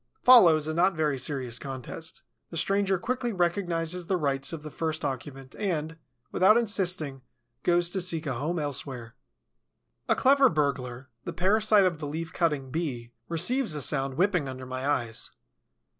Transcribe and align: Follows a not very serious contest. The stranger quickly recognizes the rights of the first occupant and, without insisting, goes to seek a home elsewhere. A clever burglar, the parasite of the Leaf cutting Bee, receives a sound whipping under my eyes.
Follows 0.23 0.65
a 0.65 0.73
not 0.73 0.95
very 0.95 1.19
serious 1.19 1.59
contest. 1.59 2.23
The 2.49 2.57
stranger 2.57 2.97
quickly 2.97 3.31
recognizes 3.31 4.07
the 4.07 4.17
rights 4.17 4.51
of 4.51 4.63
the 4.63 4.71
first 4.71 5.05
occupant 5.05 5.55
and, 5.59 5.95
without 6.31 6.57
insisting, 6.57 7.21
goes 7.61 7.87
to 7.91 8.01
seek 8.01 8.25
a 8.25 8.33
home 8.33 8.57
elsewhere. 8.57 9.13
A 10.09 10.15
clever 10.15 10.49
burglar, 10.49 11.09
the 11.25 11.33
parasite 11.33 11.85
of 11.85 11.99
the 11.99 12.07
Leaf 12.07 12.33
cutting 12.33 12.71
Bee, 12.71 13.11
receives 13.29 13.75
a 13.75 13.81
sound 13.83 14.15
whipping 14.15 14.49
under 14.49 14.65
my 14.65 14.87
eyes. 14.89 15.29